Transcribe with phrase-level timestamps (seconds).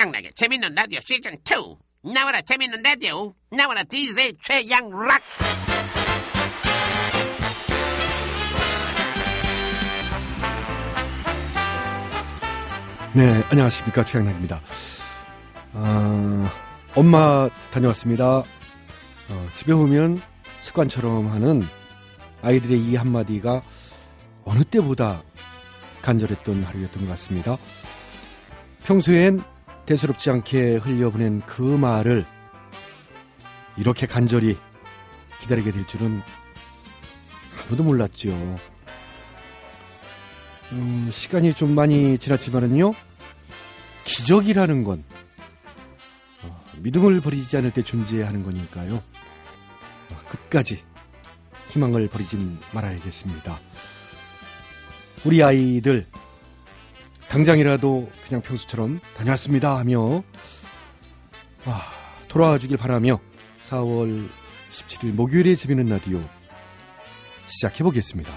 [0.00, 5.20] 최양락의 재밌는 라디오 시즌 2 나와라 재밌는 라디오 나와라 DJ 최양락
[13.12, 14.04] 네, 안녕하십니까.
[14.04, 14.62] 최양락입니다.
[15.74, 16.52] 아,
[16.94, 18.38] 엄마 다녀왔습니다.
[18.38, 20.22] 어, 집에 오면
[20.60, 21.62] 습관처럼 하는
[22.40, 23.60] 아이들의 이 한마디가
[24.44, 25.24] 어느 때보다
[26.00, 27.58] 간절했던 하루였던 것 같습니다.
[28.84, 29.40] 평소엔
[29.90, 32.24] 대수롭지 않게 흘려보낸 그 말을
[33.76, 34.56] 이렇게 간절히
[35.40, 36.22] 기다리게 될 줄은
[37.60, 38.30] 아무도 몰랐죠.
[40.70, 42.94] 음, 시간이 좀 많이 지났지만은요,
[44.04, 45.02] 기적이라는 건
[46.44, 48.94] 어, 믿음을 버리지 않을 때 존재하는 거니까요.
[48.94, 50.84] 어, 끝까지
[51.66, 53.58] 희망을 버리진 말아야겠습니다.
[55.24, 56.06] 우리 아이들
[57.30, 60.24] 당장이라도 그냥 평소처럼 다녀왔습니다 하며
[61.64, 61.92] 아,
[62.28, 63.20] 돌아와 주길 바라며
[63.62, 64.28] 4월
[64.72, 66.20] 17일 목요일에 재밌는 라디오
[67.46, 68.32] 시작해 보겠습니다.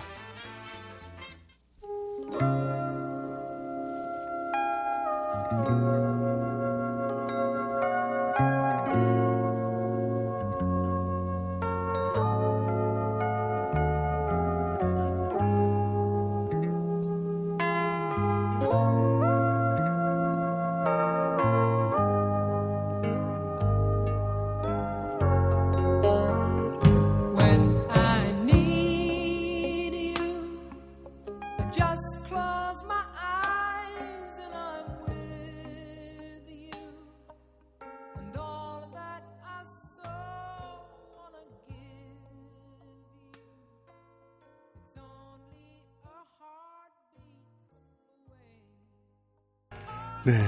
[50.25, 50.41] 네.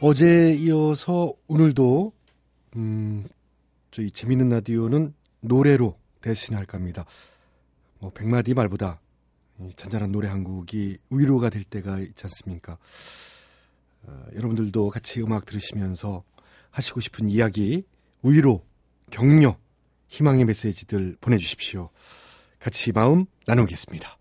[0.00, 2.12] 어제 이어서 오늘도
[2.74, 3.24] 음,
[3.92, 7.04] 저희 재밌는 라디오는 노래로 대신할까 합니다.
[8.00, 9.00] 뭐 백마디 말보다
[9.60, 12.78] 이 잔잔한 노래 한 곡이 위로가 될 때가 있지 않습니까?
[14.02, 16.24] 어, 여러분들도 같이 음악 들으시면서
[16.70, 17.84] 하시고 싶은 이야기,
[18.24, 18.66] 위로,
[19.12, 19.56] 격려,
[20.08, 21.90] 희망의 메시지들 보내주십시오.
[22.58, 24.18] 같이 마음 나누겠습니다.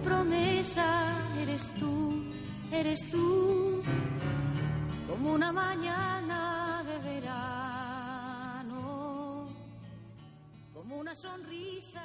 [0.00, 2.24] promesa eres tú,
[2.70, 3.82] eres tú,
[5.06, 8.78] como una mañana de verano,
[10.72, 12.02] como una sonrisa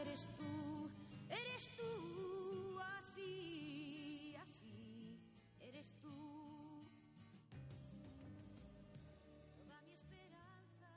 [0.00, 0.88] eres tú,
[1.28, 5.18] eres tú, así, así,
[5.60, 6.08] eres tú.
[9.56, 10.88] Toda mi esperanza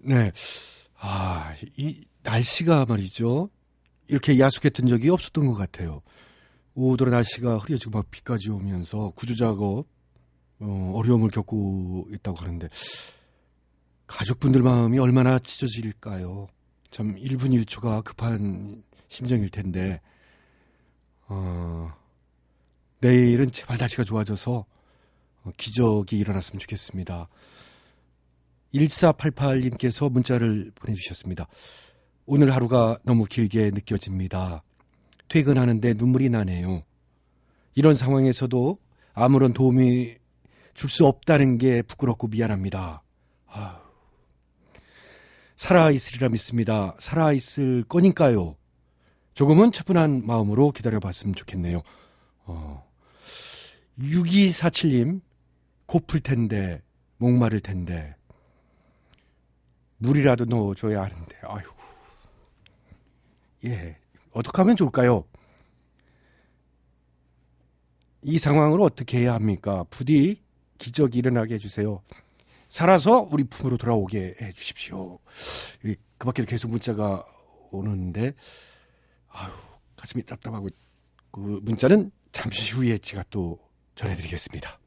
[0.00, 0.32] 네.
[1.08, 3.49] 아, 이 날씨가 말이죠.
[4.07, 6.01] 이렇게 야속했던 적이 없었던 것 같아요.
[6.75, 9.85] 오후로 날씨가 흐려지고 막 비까지 오면서 구조 작업
[10.59, 12.69] 어, 어려움을 겪고 있다고 하는데
[14.07, 16.47] 가족분들 마음이 얼마나 찢어질까요?
[16.91, 20.01] 참 1분 1초가 급한 심정일 텐데
[21.27, 21.91] 어,
[22.99, 24.65] 내일은 제발 날씨가 좋아져서
[25.43, 27.27] 어, 기적이 일어났으면 좋겠습니다.
[28.73, 31.47] 1488님께서 문자를 보내주셨습니다.
[32.33, 34.63] 오늘 하루가 너무 길게 느껴집니다.
[35.27, 36.81] 퇴근하는데 눈물이 나네요.
[37.75, 38.77] 이런 상황에서도
[39.13, 40.15] 아무런 도움이
[40.73, 43.03] 줄 수 없다는 게 부끄럽고 미안합니다.
[45.57, 46.95] 살아있으리라 믿습니다.
[46.99, 48.55] 살아있을 거니까요.
[49.33, 51.81] 조금은 차분한 마음으로 기다려봤으면 좋겠네요.
[52.45, 52.89] 어.
[53.99, 55.19] 6247님,
[55.85, 56.81] 고플 텐데,
[57.17, 58.15] 목마를 텐데,
[59.97, 61.80] 물이라도 넣어줘야 하는데, 아이고.
[63.65, 63.97] 예.
[64.31, 65.25] 어떻게 하면 좋을까요?
[68.23, 69.83] 이 상황을 어떻게 해야 합니까?
[69.89, 70.41] 부디
[70.77, 72.01] 기적이 일어나게 해주세요.
[72.69, 75.19] 살아서 우리 품으로 돌아오게 해 주십시오.
[75.83, 77.25] 이, 그 밖에 계속 문자가
[77.71, 78.33] 오는데,
[79.29, 79.51] 아유,
[79.95, 80.69] 가슴이 답답하고,
[81.31, 83.59] 그 문자는 잠시 후에 제가 또
[83.95, 84.80] 전해드리겠습니다.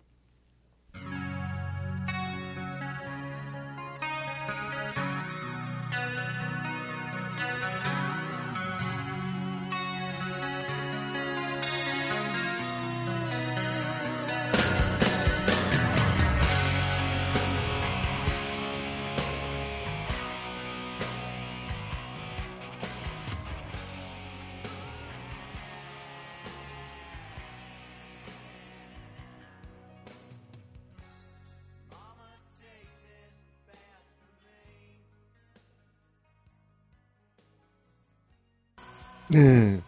[39.34, 39.80] 네.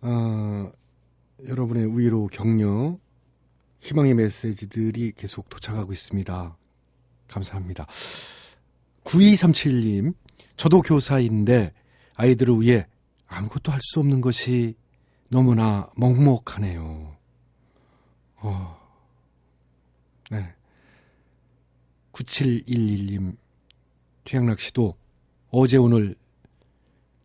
[0.00, 0.72] 아,
[1.46, 2.98] 여러분의 위로 격려,
[3.78, 6.56] 희망의 메시지들이 계속 도착하고 있습니다.
[7.28, 7.86] 감사합니다.
[9.04, 10.14] 9237님,
[10.56, 11.72] 저도 교사인데
[12.16, 12.86] 아이들을 위해
[13.28, 14.74] 아무것도 할 수 없는 것이
[15.28, 17.16] 너무나 먹먹하네요.
[18.38, 18.80] 어,
[20.30, 20.54] 네.
[22.12, 23.36] 9711님,
[24.24, 24.96] 최양락 씨도
[25.50, 26.16] 어제 오늘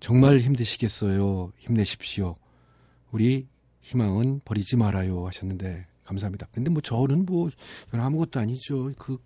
[0.06, 1.52] 정말 힘드시겠어요.
[1.57, 2.36] 힘내십시오.
[3.10, 3.48] 우리
[3.81, 6.46] 희망은 버리지 말아요 하셨는데 감사합니다.
[6.52, 7.50] 근데 뭐 저는 뭐
[7.88, 8.92] 이건 아무것도 아니죠.
[9.00, 9.18] 그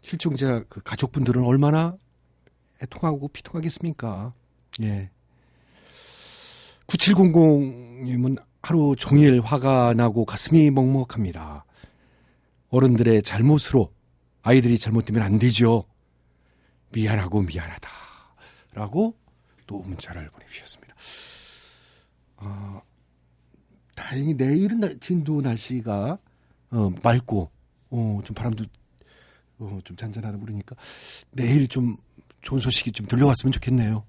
[0.00, 1.98] 실종자 그 가족분들은 얼마나
[2.82, 4.32] 애통하고 피통하겠습니까?
[4.84, 5.10] 예.
[6.86, 11.66] 9700님은 하루 종일 화가 나고 가슴이 먹먹합니다.
[12.70, 13.92] 어른들의 잘못으로
[14.40, 15.84] 아이들이 잘못되면 안 되죠.
[16.90, 17.90] 미안하고 미안하다.
[18.72, 19.14] 라고
[19.66, 20.94] 또 문자를 보내주셨습니다.
[22.36, 22.80] 아,
[23.94, 26.18] 다행히 내일은 날- 진도 날씨가
[26.70, 27.50] 어, 맑고
[27.90, 28.64] 어, 좀 바람도
[29.58, 30.74] 어, 좀 잔잔하다 그러니까
[31.30, 31.96] 내일 좀
[32.42, 34.04] 좋은 소식이 좀 들려왔으면 좋겠네요.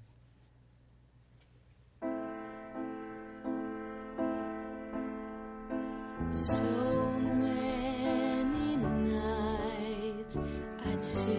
[6.30, 6.62] So
[7.40, 10.36] many nights
[10.84, 11.35] I'd sit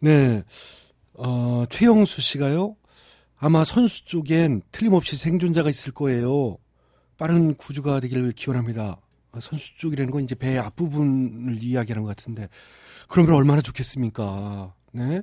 [0.00, 0.42] 네,
[1.14, 2.76] 어, 최영수 씨가요.
[3.38, 6.58] 아마 선수 쪽엔 틀림없이 생존자가 있을 거예요.
[7.16, 9.00] 빠른 구조가 되기를 기원합니다.
[9.32, 12.48] 아, 선수 쪽이라는 건 이제 배 앞부분을 이야기하는 것 같은데,
[13.08, 14.74] 그러면 얼마나 좋겠습니까?
[14.92, 15.22] 네.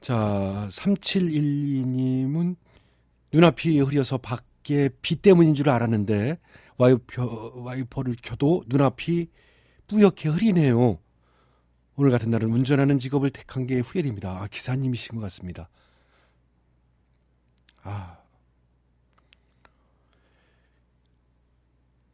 [0.00, 2.56] 자, 3712님은
[3.32, 6.38] 눈앞이 흐려서 밖에 비 때문인 줄 알았는데,
[6.76, 9.28] 와이퍼, 와이퍼를 켜도 눈앞이
[9.88, 10.98] 뿌옇게 흐리네요.
[11.98, 14.40] 오늘 같은 날은 운전하는 직업을 택한 게 후회됩니다.
[14.40, 15.68] 아, 기사님이신 것 같습니다.
[17.82, 18.18] 아.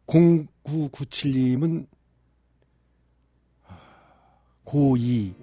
[0.06, 1.86] 0997님은
[4.64, 5.34] 고2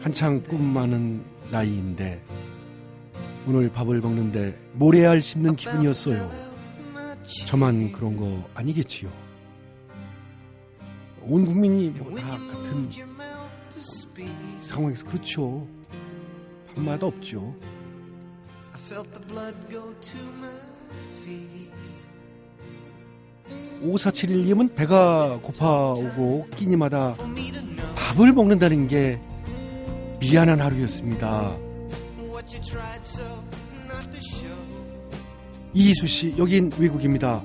[0.00, 2.24] 한창 꿈 많은 나이인데
[3.46, 6.30] 오늘 밥을 먹는데 모래알 씹는 기분이었어요.
[7.46, 9.29] 저만 그런 거 아니겠지요.
[11.22, 12.90] 온 국민이 뭐 다 같은
[14.60, 15.66] 상황에서 그렇죠.
[16.74, 17.54] 한마디 없죠.
[18.72, 20.50] I felt the blood go to my
[21.22, 21.70] feet.
[23.82, 27.14] 5471님은 배가 고파오고 끼니마다
[27.96, 29.20] 밥을 먹는다는 게
[30.20, 31.56] 미안한 하루였습니다.
[35.72, 37.42] 이희수 씨, 여긴 외국입니다.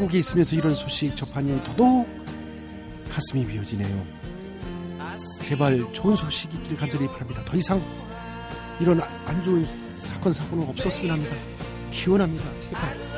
[0.00, 2.08] 타국에 있으면서 이런 소식 접하니 더더욱
[3.10, 4.06] 가슴이 미어지네요.
[5.42, 7.42] 제발 좋은 소식이 있길 간절히 바랍니다.
[7.44, 7.82] 더 이상
[8.80, 9.66] 이런 안 좋은
[9.98, 11.36] 사건 사고는 없었으면 합니다.
[11.90, 12.60] 기원합니다.
[12.60, 13.09] 제발.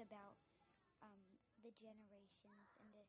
[0.00, 0.36] About
[1.02, 1.12] um,
[1.62, 3.04] the generations and to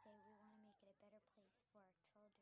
[0.00, 2.40] say we want to make it a better place for our children.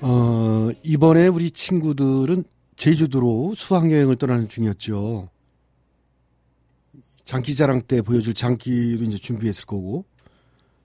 [0.00, 2.44] 어, 이번에 우리 친구들은
[2.76, 5.28] 제주도로 수학여행을 떠나는 중이었죠.
[7.24, 10.04] 장기자랑 때 보여줄 장기도 이제 준비했을 거고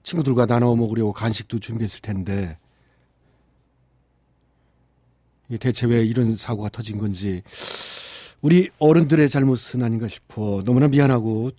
[0.02, 2.58] 친구들과 나눠 먹으려고 간식도 준비했을 텐데
[5.60, 7.42] 대체 왜 이런 사고가 터진 건지
[8.42, 11.50] 우리 어른들의 잘못은 아닌가 싶어 너무나 미안하고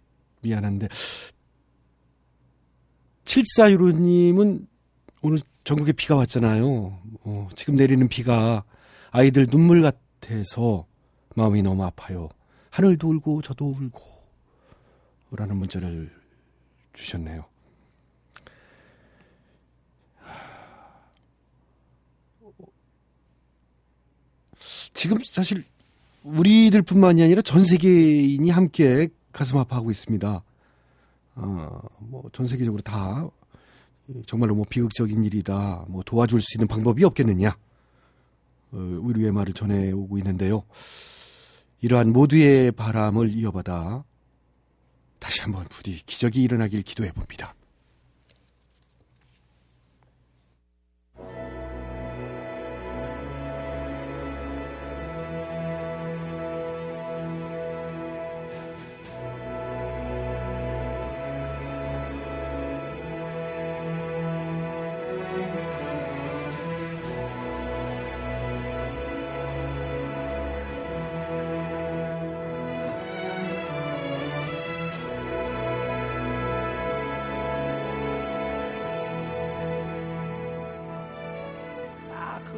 [0.42, 0.90] 미안한데
[3.24, 4.68] 7465님은
[5.22, 7.00] 오늘 전국에 비가 왔잖아요.
[7.24, 8.66] 어, 지금 내리는 비가
[9.12, 10.86] 아이들 눈물 같아서
[11.36, 12.28] 마음이 너무 아파요.
[12.70, 14.02] 하늘도 울고 저도 울고
[15.32, 16.12] 라는 문자를
[16.92, 17.46] 주셨네요.
[24.94, 25.64] 지금 사실
[26.24, 30.44] 우리들뿐만이 아니라 전 세계인이 함께 가슴 아파하고 있습니다.
[31.36, 33.28] 어, 뭐 전 세계적으로 다
[34.28, 35.86] 정말로 뭐 비극적인 일이다.
[35.88, 37.50] 뭐 도와줄 수 있는 방법이 없겠느냐.
[37.50, 40.64] 어, 의료의 말을 전해 오고 있는데요.
[41.82, 44.04] 이러한 모두의 바람을 이어받아
[45.20, 47.56] 다시 한번 부디 기적이 일어나길 기도해 봅니다.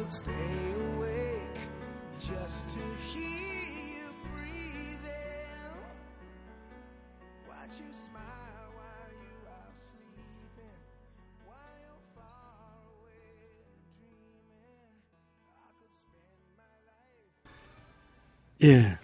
[0.06, 1.58] I could stay awake
[2.20, 2.78] just to
[3.10, 5.50] hear you breathing.
[7.48, 10.78] Watch you smile while you are sleeping,
[11.44, 13.34] while you're far away
[13.98, 14.94] dreaming.
[15.58, 17.50] I could spend my life.
[18.62, 18.98] 예.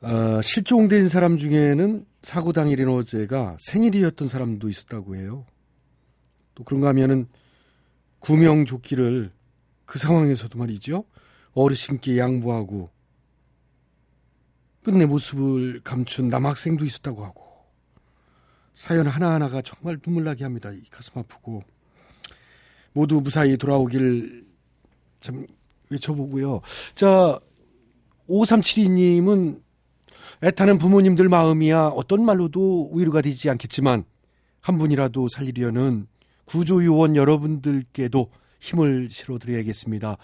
[0.00, 5.44] 어, 실종된 사람 중에는 사고 당일인 어제가 생일이었던 사람도 있었다고 해요.
[6.54, 7.28] 또 그런가 하면은
[8.20, 9.36] 구명조끼를
[9.88, 11.04] 그 상황에서도 말이죠.
[11.54, 12.90] 어르신께 양보하고
[14.84, 17.42] 끝내 모습을 감춘 남학생도 있었다고 하고
[18.74, 20.70] 사연 하나하나가 정말 눈물 나게 합니다.
[20.72, 21.62] 이 가슴 아프고
[22.92, 24.46] 모두 무사히 돌아오길
[25.20, 25.46] 참
[25.88, 26.60] 외쳐보고요.
[26.94, 27.40] 자,
[28.28, 29.62] 5372님은
[30.42, 34.04] 애타는 부모님들 마음이야 어떤 말로도 위로가 되지 않겠지만
[34.60, 36.08] 한 분이라도 살리려는
[36.44, 40.16] 구조요원 여러분들께도 힘을 실어드려야겠습니다.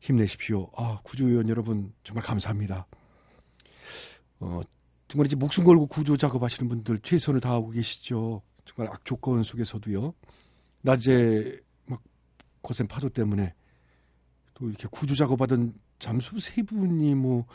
[0.00, 0.70] 힘내십시오.
[0.76, 2.86] 아, 구조요원 여러분 정말 감사합니다.
[4.40, 4.60] 어,
[5.08, 8.42] 정말 이제 목숨 걸고 구조 작업하시는 분들 최선을 다하고 계시죠.
[8.64, 10.14] 정말 악조건 속에서도요.
[10.80, 12.02] 낮에 막
[12.62, 13.54] 거센 파도 때문에
[14.54, 17.46] 또 이렇게 구조 작업하던 잠수 세 분이 뭐,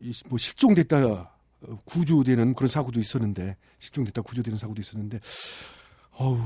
[0.00, 5.20] 이- 뭐 실종됐다 어, 구조되는 그런 사고도 있었는데 실종됐다 구조되는 사고도 있었는데
[6.12, 6.38] 어우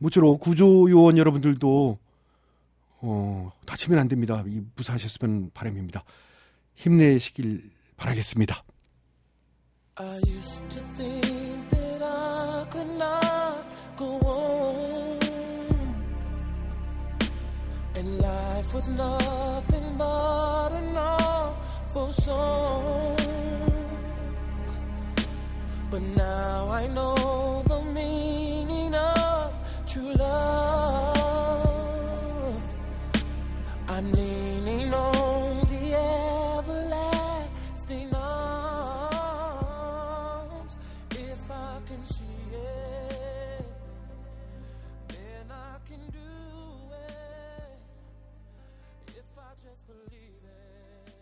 [0.00, 1.98] 모쪼록 구조 요원 여러분들도
[3.02, 4.42] 어, 다치면 안 됩니다.
[4.46, 6.04] 이 무사하셨으면 바람입니다.
[6.74, 8.64] 힘내시길 바라겠습니다.
[18.70, 23.16] Life was nothing but an awful song.
[25.90, 27.59] But now I know
[33.99, 35.93] I'm leaning on the
[36.57, 39.55] everlasting arms.
[41.11, 43.65] If I can see it,
[45.09, 46.33] then I can do
[46.91, 47.79] it.
[49.15, 51.13] If I just believe it,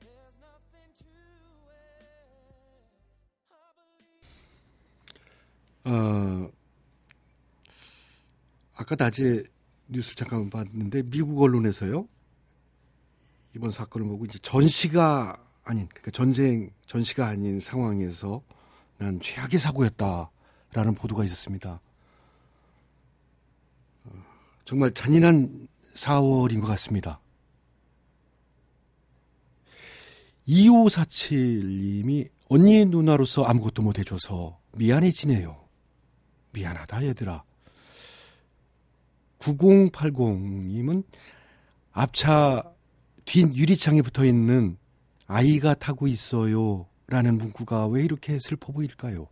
[0.00, 1.12] there's nothing to
[1.76, 2.88] it.
[3.50, 4.24] I believe.
[5.84, 6.50] 어,
[8.76, 9.44] 아까 낮에
[9.87, 12.07] 뉴스를 잠깐 봤는데 미국 언론에서요
[13.55, 18.41] 이번 사건을 보고 이제 전시가 아닌 그러니까 전쟁 전시가 아닌 상황에서
[18.97, 21.81] 난 최악의 사고였다라는 보도가 있었습니다.
[24.05, 24.09] 어,
[24.63, 27.19] 정말 잔인한 4월인 것 같습니다.
[30.47, 35.65] 2547님이 언니 누나로서 아무것도 못 해줘서 미안해지네요.
[36.51, 37.43] 미안하다 얘들아.
[39.53, 41.03] 9080님은
[41.91, 42.63] 앞차
[43.25, 44.77] 뒷 유리창에 붙어 있는
[45.27, 46.87] 아이가 타고 있어요.
[47.07, 49.27] 라는 문구가 왜 이렇게 슬퍼 보일까요?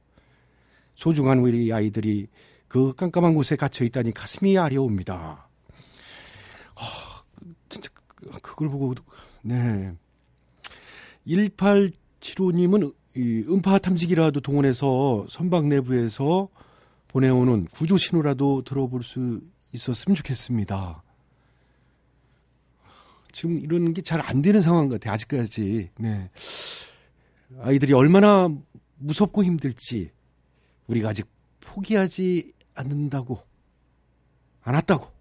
[0.96, 2.28] 소중한 우리 아이들이
[2.68, 5.48] 그 깜깜한 곳에 갇혀 있다니 가슴이 아려옵니다.
[6.76, 7.24] 아,
[7.70, 8.94] 진짜 그- 그걸 보고
[9.42, 9.94] 네.
[11.28, 16.50] 7575님은 이 음파 탐지기라도 동원해서 선박 내부에서
[17.10, 19.42] 보내오는 구조 신호라도 들어볼 수
[19.74, 21.04] 있었으면 좋겠습니다.
[23.32, 25.14] 지금 이런 게 잘 안 되는 상황 같아요.
[25.14, 25.90] 아직까지.
[26.00, 26.30] 네.
[27.60, 28.50] 아이들이 얼마나
[28.98, 30.12] 무섭고 힘들지
[30.88, 31.28] 우리가 아직
[31.60, 33.40] 포기하지 않는다고
[34.62, 35.12] 않았다고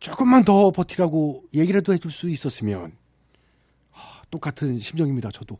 [0.00, 2.96] 조금만 더 버티라고 얘기라도 해줄 수 있었으면
[3.92, 5.30] 아, 똑같은 심정입니다.
[5.30, 5.58] 저도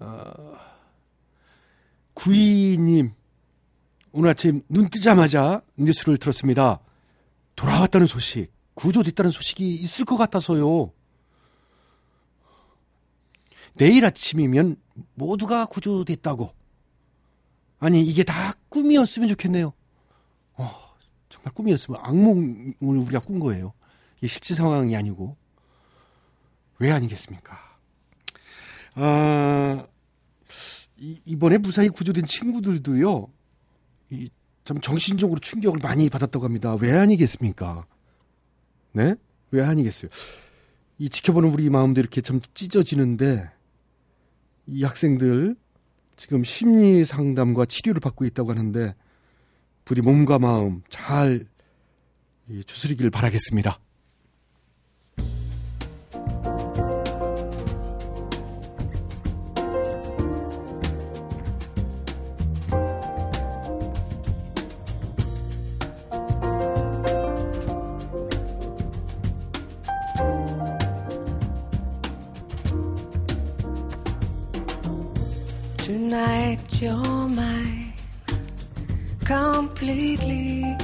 [0.00, 0.56] 어,
[2.14, 3.12] 구이님
[4.12, 6.80] 오늘 아침 눈 뜨자마자 뉴스를 들었습니다.
[7.54, 10.92] 돌아왔다는 소식, 구조됐다는 소식이 있을 것 같아서요.
[13.74, 14.76] 내일 아침이면
[15.14, 16.52] 모두가 구조됐다고.
[17.78, 19.72] 아니, 이게 다 꿈이었으면 좋겠네요.
[20.54, 20.70] 어,
[21.28, 23.72] 정말 꿈이었으면 악몽을 우리가 꾼 거예요.
[24.18, 25.36] 이게 실제 상황이 아니고.
[26.78, 27.58] 왜 아니겠습니까?
[28.94, 29.86] 아,
[30.98, 33.28] 이, 이번에 무사히 구조된 친구들도요,
[34.10, 34.28] 이,
[34.64, 36.76] 참 정신적으로 충격을 많이 받았다고 합니다.
[36.80, 37.86] 왜 아니겠습니까?
[38.92, 39.14] 네?
[39.50, 40.10] 왜 아니겠어요?
[40.98, 43.50] 이 지켜보는 우리 마음도 이렇게 참 찢어지는데,
[44.66, 45.56] 이 학생들
[46.16, 48.94] 지금 심리 상담과 치료를 받고 있다고 하는데,
[49.84, 51.46] 부디 몸과 마음 잘
[52.48, 53.80] 이, 추스리길 바라겠습니다.
[76.10, 77.92] Tonight you're mine
[79.24, 80.76] completely.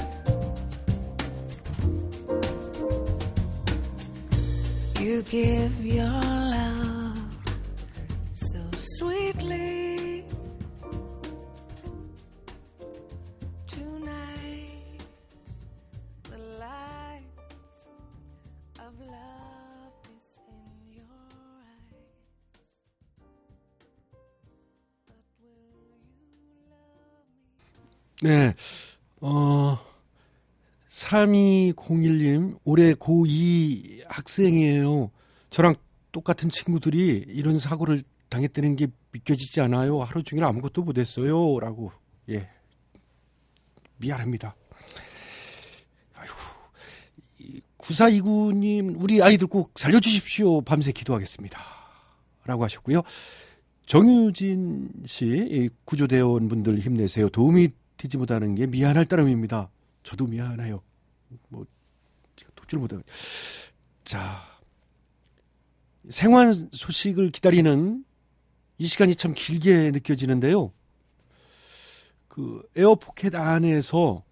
[5.00, 6.22] You give your
[6.54, 6.85] love
[28.26, 28.54] 네,
[29.20, 29.78] 어,
[30.88, 35.12] 3201님, 올해 고2 학생이에요.
[35.50, 35.76] 저랑
[36.10, 40.00] 똑같은 친구들이 이런 사고를 당했다는 게 믿겨지지 않아요.
[40.00, 41.60] 하루 종일 아무것도 못했어요.
[41.60, 41.92] 라고,
[42.28, 42.48] 예.
[43.98, 44.56] 미안합니다.
[46.14, 46.34] 아이고,
[47.78, 50.62] 9429님, 우리 아이들 꼭 살려주십시오.
[50.62, 51.60] 밤새 기도하겠습니다.
[52.44, 53.02] 라고 하셨고요.
[53.86, 57.28] 정유진 씨, 이 구조대원 분들 힘내세요.
[57.28, 59.70] 도움이 되지 못하는 게 미안할 따름입니다.
[60.02, 60.82] 저도 미안해요.
[61.48, 61.66] 뭐,
[62.36, 63.02] 제가 독주를 못하고.
[64.04, 64.42] 자,
[66.08, 68.04] 생환 소식을 기다리는
[68.78, 70.72] 이 시간이 참 길게 느껴지는데요.
[72.28, 74.22] 그 에어포켓 안에서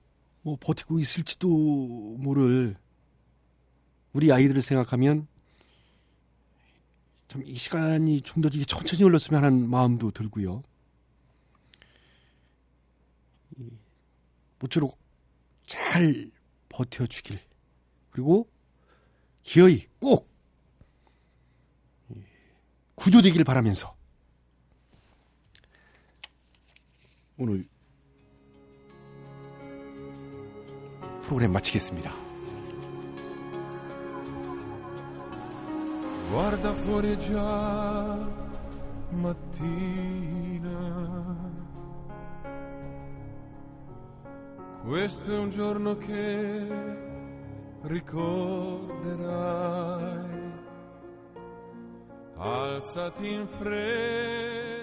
[0.42, 1.48] 뭐 버티고 있을지도
[2.18, 2.77] 모를
[4.12, 5.27] 우리 아이들을 생각하면
[7.29, 10.62] 참 이 시간이 좀 더 이게 천천히 흘렀으면 하는 마음도 들고요.
[14.64, 14.98] 모쪼록
[15.66, 16.31] 잘
[16.70, 17.38] 버텨주길
[18.11, 18.48] 그리고
[19.42, 20.24] 기어이 꼭이
[22.94, 23.94] 구조되길 바라면서
[27.37, 27.68] 오늘
[31.22, 32.24] 프로그램 마치겠습니다.
[36.31, 38.18] Guarda fuori già
[39.12, 40.93] mattina.
[44.85, 46.66] Questo è un giorno che
[47.85, 48.92] ricorderai.
[52.37, 54.73] Alzati in fretta